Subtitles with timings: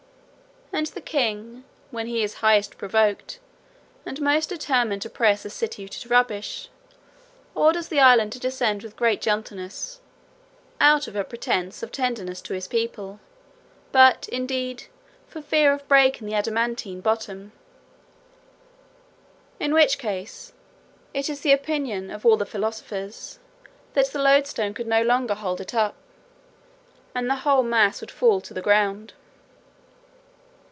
[0.73, 3.39] And the king, when he is highest provoked,
[4.05, 6.69] and most determined to press a city to rubbish,
[7.53, 9.99] orders the island to descend with great gentleness,
[10.79, 13.19] out of a pretence of tenderness to his people,
[13.91, 14.85] but, indeed,
[15.27, 17.51] for fear of breaking the adamantine bottom;
[19.59, 20.53] in which case,
[21.13, 23.39] it is the opinion of all their philosophers,
[23.93, 25.95] that the loadstone could no longer hold it up,
[27.13, 29.11] and the whole mass would fall to the ground.